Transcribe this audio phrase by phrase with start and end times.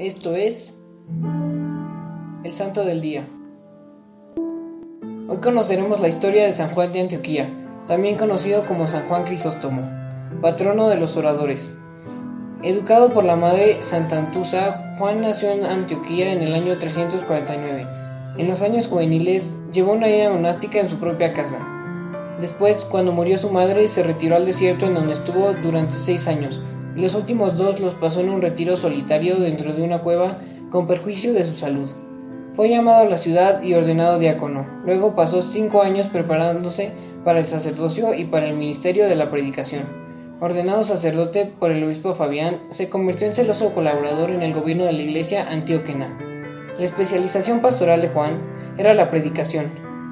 [0.00, 0.72] Esto es
[2.42, 3.28] el Santo del Día.
[5.28, 7.50] Hoy conoceremos la historia de San Juan de Antioquía,
[7.86, 9.82] también conocido como San Juan Crisóstomo,
[10.40, 11.76] patrono de los oradores.
[12.62, 17.86] Educado por la madre Santa Antusa, Juan nació en Antioquía en el año 349.
[18.38, 21.58] En los años juveniles llevó una vida monástica en su propia casa.
[22.40, 26.58] Después, cuando murió su madre, se retiró al desierto en donde estuvo durante seis años,
[26.96, 30.38] los últimos dos los pasó en un retiro solitario dentro de una cueva
[30.70, 31.88] con perjuicio de su salud.
[32.54, 34.66] Fue llamado a la ciudad y ordenado diácono.
[34.84, 36.92] Luego pasó cinco años preparándose
[37.24, 39.84] para el sacerdocio y para el ministerio de la predicación.
[40.40, 44.92] Ordenado sacerdote por el obispo Fabián, se convirtió en celoso colaborador en el gobierno de
[44.92, 46.18] la iglesia antióquena.
[46.78, 48.40] La especialización pastoral de Juan
[48.78, 49.66] era la predicación,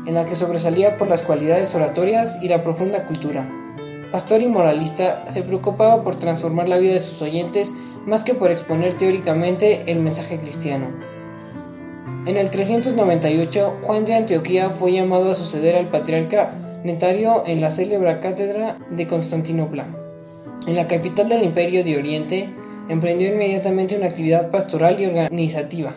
[0.06, 3.57] en la que sobresalía por las cualidades oratorias y la profunda cultura.
[4.12, 7.70] Pastor y moralista, se preocupaba por transformar la vida de sus oyentes
[8.06, 10.86] más que por exponer teóricamente el mensaje cristiano.
[12.26, 17.70] En el 398, Juan de Antioquía fue llamado a suceder al patriarca Netario en la
[17.70, 19.86] célebre cátedra de Constantinopla.
[20.66, 22.48] En la capital del Imperio de Oriente,
[22.88, 25.92] emprendió inmediatamente una actividad pastoral y organizativa,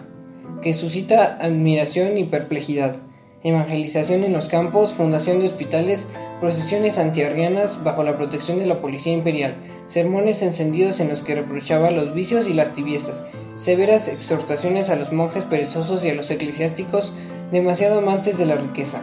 [0.61, 2.95] que suscita admiración y perplejidad.
[3.43, 6.07] Evangelización en los campos, fundación de hospitales,
[6.41, 11.91] procesiones antiarrianas bajo la protección de la policía imperial, sermones encendidos en los que reprochaba
[11.91, 13.23] los vicios y las tibiezas,
[13.55, 17.13] severas exhortaciones a los monjes perezosos y a los eclesiásticos
[17.51, 19.01] demasiado amantes de la riqueza.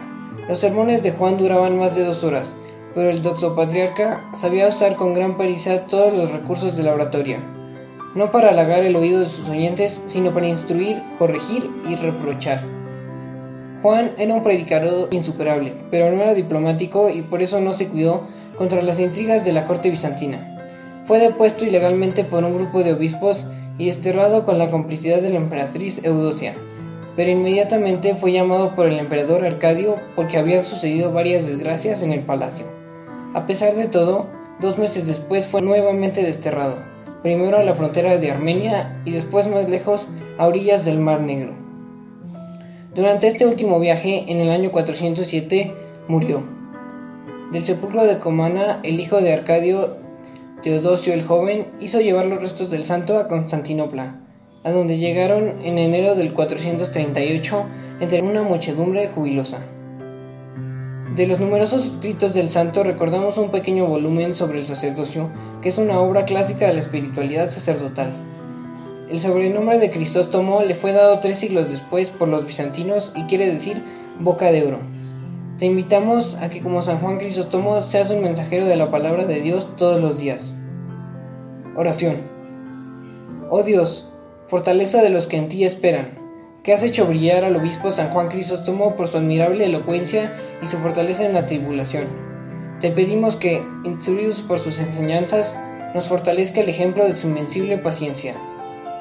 [0.49, 2.53] Los sermones de Juan duraban más de dos horas,
[2.93, 7.39] pero el doctor patriarca sabía usar con gran pericia todos los recursos de la oratoria,
[8.15, 12.78] no para halagar el oído de sus oyentes, sino para instruir, corregir y reprochar.
[13.81, 18.27] Juan era un predicador insuperable, pero no era diplomático y por eso no se cuidó
[18.57, 21.03] contra las intrigas de la corte bizantina.
[21.05, 25.37] Fue depuesto ilegalmente por un grupo de obispos y desterrado con la complicidad de la
[25.37, 26.55] emperatriz Eudocia,
[27.15, 32.19] pero inmediatamente fue llamado por el emperador Arcadio porque habían sucedido varias desgracias en el
[32.19, 32.65] palacio.
[33.33, 34.27] A pesar de todo,
[34.59, 36.79] dos meses después fue nuevamente desterrado,
[37.23, 41.68] primero a la frontera de Armenia y después más lejos a orillas del Mar Negro.
[42.95, 45.71] Durante este último viaje, en el año 407,
[46.07, 46.41] murió.
[47.51, 49.97] Del sepulcro de Comana, el hijo de Arcadio
[50.63, 54.15] Teodosio el joven hizo llevar los restos del santo a Constantinopla,
[54.63, 57.65] a donde llegaron en enero del 438
[57.99, 59.59] entre una muchedumbre jubilosa.
[61.15, 65.29] De los numerosos escritos del santo recordamos un pequeño volumen sobre el sacerdocio,
[65.61, 68.11] que es una obra clásica de la espiritualidad sacerdotal.
[69.09, 73.51] El sobrenombre de Crisóstomo le fue dado tres siglos después por los bizantinos y quiere
[73.51, 73.81] decir
[74.19, 74.77] boca de oro.
[75.57, 79.41] Te invitamos a que como San Juan Crisóstomo seas un mensajero de la palabra de
[79.41, 80.53] Dios todos los días.
[81.75, 82.17] Oración.
[83.49, 84.11] Oh Dios,
[84.47, 86.09] fortaleza de los que en ti esperan,
[86.61, 90.77] que has hecho brillar al obispo San Juan Crisóstomo por su admirable elocuencia y su
[90.77, 92.05] fortaleza en la tribulación.
[92.79, 95.59] Te pedimos que, instruidos por sus enseñanzas,
[95.95, 98.35] nos fortalezca el ejemplo de su invencible paciencia.